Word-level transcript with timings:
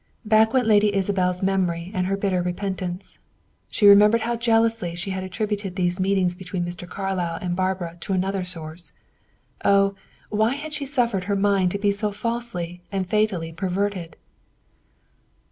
Back 0.25 0.51
went 0.51 0.65
Lady 0.65 0.95
Isabel's 0.95 1.43
memory 1.43 1.91
and 1.93 2.07
her 2.07 2.17
bitter 2.17 2.41
repentance. 2.41 3.19
She 3.69 3.85
remembered 3.85 4.21
how 4.21 4.35
jealously 4.35 4.95
she 4.95 5.11
had 5.11 5.23
attributed 5.23 5.75
these 5.75 5.99
meetings 5.99 6.33
between 6.33 6.65
Mr. 6.65 6.89
Carlyle 6.89 7.37
and 7.39 7.55
Barbara 7.55 7.97
to 7.99 8.13
another 8.13 8.43
source. 8.43 8.93
Oh! 9.63 9.93
Why 10.31 10.55
had 10.55 10.73
she 10.73 10.87
suffered 10.87 11.25
her 11.25 11.35
mind 11.35 11.69
to 11.73 11.77
be 11.77 11.91
so 11.91 12.11
falsely 12.11 12.81
and 12.91 13.07
fatally 13.07 13.53
perverted? 13.53 14.17